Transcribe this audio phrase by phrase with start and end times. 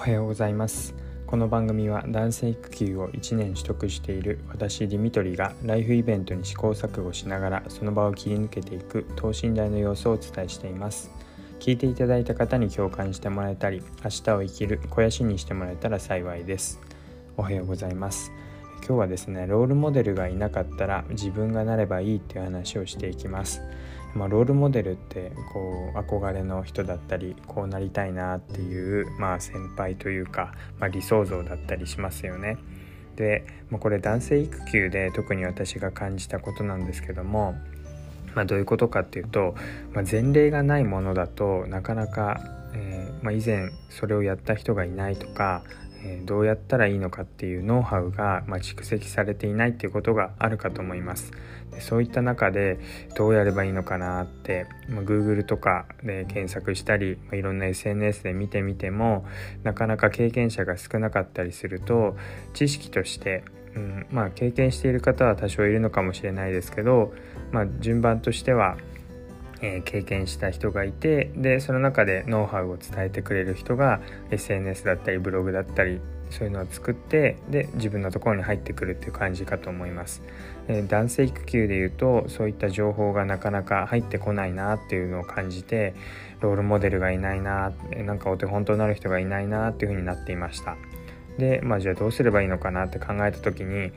[0.00, 0.94] おはようございます。
[1.26, 11.10] この番組は男性育休を1年取得している私ディミトリがライフイベントに試行錯誤しながらその場を切り抜けていく等身大の様子をお伝えしています。
[11.58, 16.80] 聞いていただいた方に共感してもらえたり明日を生きる肥やしにしてもらえたら幸いです。
[17.36, 18.32] おはようございます。
[18.78, 23.60] 今日はですねロールモデルがいなかったら自分がなればいいっていう話をしていきます。
[24.14, 32.58] まあ、ロールモデルってこう憧れの人だったりこうなりたいなっていう、まあ、先輩というか、まあ、理想像だったりしますよね。
[33.16, 37.54] で、まあ、これ男性育休で特に私が感じたことなんですけども、
[38.34, 39.54] まあ、どういうことかっていうと、
[39.92, 42.40] まあ、前例がないものだとなかなか、
[42.74, 45.89] えーまあ、以前それをやった人がいないとかえ
[46.24, 51.32] どうやったらいいのかっていうノウハウが、ま蓄積されていないっていうことがあるかと思います。
[51.78, 52.78] そういった中で
[53.16, 59.24] どうやればいいのかなって、ま Google とかで検索したり、まいろんな SNS で見てみても
[59.62, 62.16] なかなか経験者が少なかったりすると
[62.54, 67.12] 知識としてうん、まあ経験している方は多少いるのかもしれないですけど、
[67.52, 68.76] まあ、順番としては
[69.62, 80.22] え、経験した人がいてでその中でノウハウを伝えてくれる人が SNS だったりブログだったりそういうのを作ってで自分のところに入ってくるっていう感じかと思います、
[80.68, 85.94] えー、男性育休でいうとそういった情報がなかなか入ってこないなっていうのを感じて
[86.40, 87.72] ロールモデルがいないな
[88.04, 90.76] なんかお手本となる人がいないなっていう風になっていました。
[91.38, 93.92] でまあじゃあどうすればいいのかなって考えた時に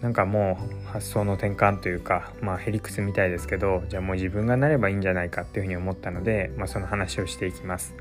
[0.00, 7.94] なんかもう発想の転換というか、まあ、ヘリクスみたいですけどじゃあもう自分がなればいいんじゃないかっていうふうに思ったので、まあ、その話をしていきます。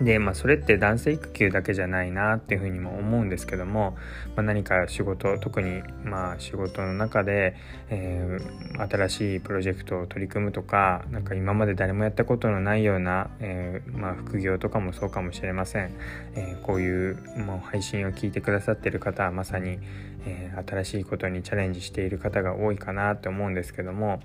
[0.00, 3.96] で、まあ、それって男性育休だけじゃないなっていうふうにも思うんですけども、
[4.34, 7.56] まあ、何か仕事特にまあ仕事の中で、
[7.88, 15.94] えー、新しいプロジェクトを取り組むとか何か今まで誰もやったことのないような、えー、まあ、副業とかもそうかもしれません、
[16.34, 19.78] えー、こういうもう配信を聞いてくださってる方はまさに、
[20.26, 24.20] え新しいことにチャレンジしている方が多いかなって思うんですけども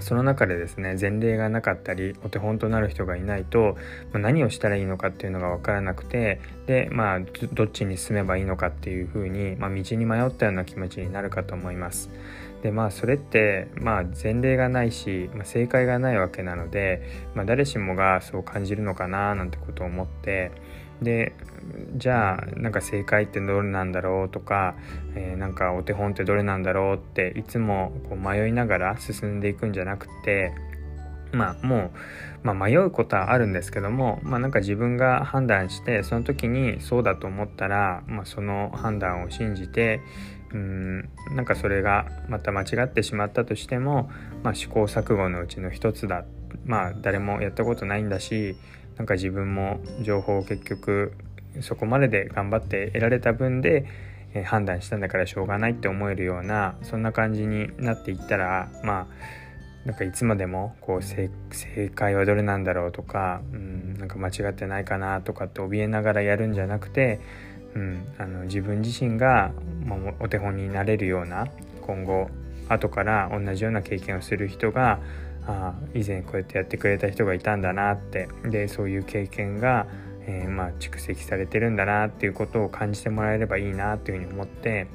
[0.00, 3.76] その中でですね前例がなかったりお手本となる人がいないと、
[4.12, 7.20] ま、何をしたらいいのかっていうのが分からなくてでまあ
[7.52, 12.10] どっちに進めばいいのかっていうふうに、まあ、道に迷ったような気持ちになるかと思います。
[12.62, 17.02] でまあそれってまあ前例がないし、まあ、正解がないわけなので、
[17.34, 20.50] まあ、誰しもがそう感じるのかななんてことを思って
[21.02, 21.34] で
[21.96, 24.74] じゃあなんか正解ってどれなんだろうとか、
[25.14, 30.52] えー、なんかお手本ってどれなんだろうっていつもこう迷いながら進んでいくんじゃなくて
[31.32, 31.90] まあも
[32.44, 40.00] う、まあ、迷うことはあるんですけども、まあ、なんか自分が判断してその時にそうだと思ったら、まあ、その判断を信じて
[40.52, 41.00] うん
[41.34, 44.10] なんかそれがまた間違ってしまったとしても、
[44.44, 46.24] まあ、試行錯誤のうちの一つだ。
[46.64, 48.56] まあ誰もやったことないんだし
[48.96, 51.12] なんか自分も情報を結局
[51.60, 53.86] そこまでで頑張って得られた分で、
[54.42, 59.06] 判断したんだからしょうがないって思えるようなそんな感じになっていったらまあ
[59.86, 61.30] なんかいつまでもこう正
[61.94, 67.20] 解はどれなんだろうとか、うん、なんか間違ってないかなとかって怯えながらやるんじゃなくて、
[67.74, 69.52] うん、あの自分自身が、
[69.84, 71.46] ま、お手本になれるような
[71.82, 72.28] 今後
[72.68, 75.00] 後から同じような経験をする人が
[75.46, 78.28] あ以前こうやってやってくれた人がいたんだなって。
[78.44, 79.86] でそういう経験が、
[80.26, 84.86] えー、まあ、蓄積されてるんだなっていうことを感じてもらえればいいなというふうに思って、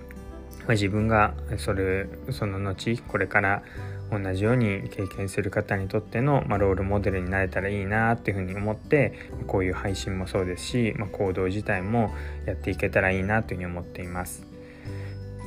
[0.60, 3.64] まあ、自分がそれその後これから
[4.12, 9.14] 同じように経験する方にとっての、まあ、ロールモデルになれたらいいなっていうふうに思って
[9.46, 12.12] こういう配信もそうですし、まあ、行動自体も
[12.46, 14.44] やっていけたらいいなというふうに思っています。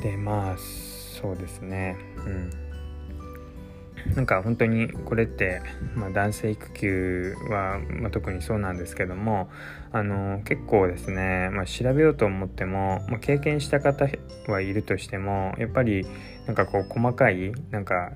[0.02, 1.96] でまあそうですね。
[2.26, 2.61] うん。
[4.14, 5.62] なんか本当にこれって、
[5.94, 9.48] まあ、男性育休は、まあ、特にそうなんですけども
[9.92, 14.06] あの結構ですね、まあ、調べようと思っても、ま、経験した方
[14.48, 16.06] はいるとしてもやっぱり
[16.46, 18.12] なんかこう細かいなんか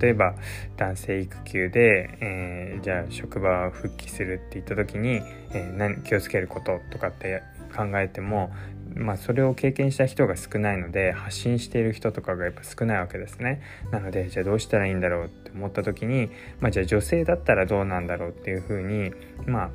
[0.00, 0.34] 例えば
[0.76, 5.20] 男性育休で、えー、じゃあ職場復帰するって言った時に、
[5.52, 7.42] えー、何気をつけることとかって
[7.74, 8.50] 考えても
[8.96, 13.60] まあ、それを経験した人が少ないので発信している人とかがやっぱ少ないわけですね。
[13.90, 19.12] なのでじゃあどうしたらいいんだろうって思った時に、まあ、じゃあ女性だったらどうなんだろうっていうふうに
[19.46, 19.70] まあ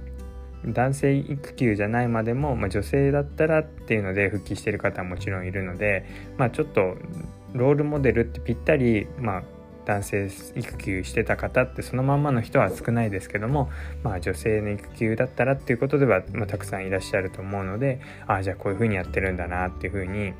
[0.66, 6.06] 男性育休じゃないまでも、まあ、女性だったらっていうので復帰してる方はもちろんいるので、
[6.38, 6.98] まあ、ちょっと
[7.54, 9.44] ロールモデルってぴったり、まあ、
[9.86, 13.70] 男性育休してた方ってそのまんまの人は少ないですけども、
[14.04, 20.34] まあ、女性の育休だったらっていうことでは、まあ、たくさんいらっしゃると思うのでああじゃあこういうふうにやってるんだなっていうふうに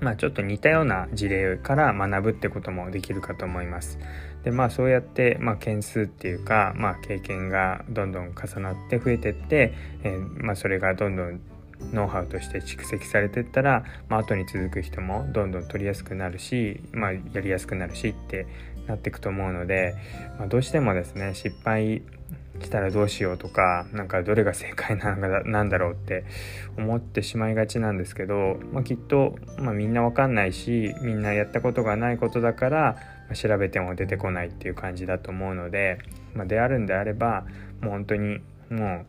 [0.00, 3.98] まあ、ちょっと似たような事例から学ぶってこともできるかと思います。
[4.44, 11.40] でまあそうやって、まあ、件数っていうか、まあ、経験がどんどん重なって増えてって、えー、まあ、それがどんどん
[11.92, 18.46] ノウハウとして蓄積されてったら、まあ後に続く人もどんどん取りやすくなるし、まあ、やりやすくなるしって
[18.86, 19.94] なっていくと思うので、
[20.38, 22.02] まあ、どうしてもですね失敗
[22.60, 26.24] したらどうしようとかなんかどれが正解なのかなんだろうって
[26.76, 32.96] 思ってしまいがちなんですけど、まあ、きっと、まあ、みんなわかんないしみんなやったことがないことだから、
[33.28, 35.98] ま、調べても出てこないっていう感じだと思うので、
[36.34, 37.44] まあ、であるんであれば
[37.80, 39.06] もう本当にもう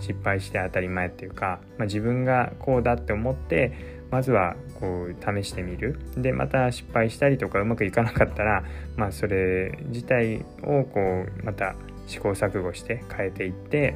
[0.00, 8.64] 失敗して当たり前っていうか、まあ、自分がこうだって思ってまずはこう試してみるでまた失敗したりとかうまくいかなかったら、
[8.96, 11.74] まあ、それ自体をこうまた
[12.06, 13.94] 試行錯誤して変えていって、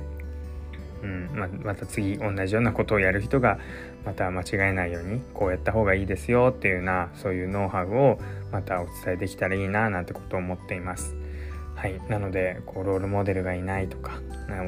[1.03, 3.59] うんままた次同じようなことをやる人が
[4.06, 8.19] また間違えないようにこうやった方がいいですよっていうようなそういうノウハウを
[8.53, 11.17] またお伝えできたらいいななんてことを思っています。
[11.85, 14.19] はい、なのでこうロールモデルがいないとか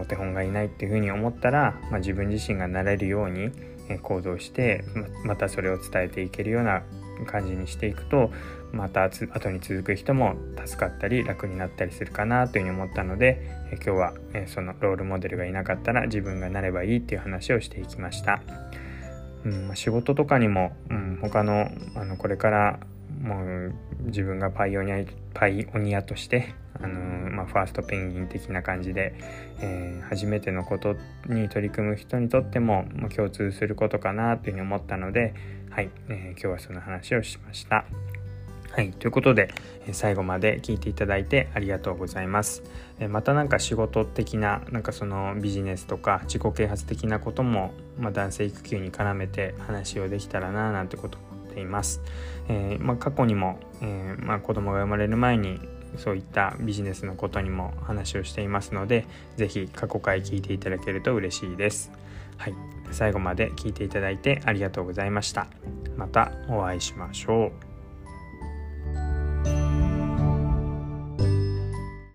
[0.03, 3.53] お手本がいないっていうふうに思ったら、まあ、自分自身がなれるように
[4.03, 4.85] 行動して
[5.25, 6.83] またそれを伝えていけるような
[7.27, 8.31] 感じにしていくと
[8.71, 10.35] また後に続く人も
[10.67, 13.41] 助かったり楽になったりするかなというふうに思ったので
[13.73, 14.13] 今日は
[14.47, 18.43] そのロールモデルがいなかったら自分がなればいいっていう話をしていきました。
[19.47, 22.81] うん、仕事とかにも、うん、他のあのこれから
[23.23, 24.99] もう自分がパイオニア
[25.33, 29.15] パイオニアとしてあのまあ、ファーストペンギン的な感じで、
[29.61, 30.97] えー、初めてのこと
[31.27, 35.35] に取り組む人にとっても、ま、共通することかなというふうに思ったので、
[35.71, 37.85] はいえー、今日はその話をしました。
[38.77, 38.93] はい。
[38.93, 39.55] ということで、
[39.93, 42.63] 最後まで聞いていただいてありがとうございます。
[43.09, 52.03] また何か仕事的な、なんかそのビジネスとか自己啓発的なことも、まあ、男性育休に絡めて話をできたらな、なんてこと思っています。
[52.49, 55.59] えー、まあ、過去にも、えー、まあ、子供が生まれる前に
[55.97, 59.07] そういったビジネスのことにも話をしていますので
[59.37, 61.91] 是非過去回聞いていただけると嬉しいです。
[62.37, 62.55] はい、
[62.93, 65.47] 最後まで聞いていただいてありがとうございました。
[65.97, 67.76] またお会いしましょう。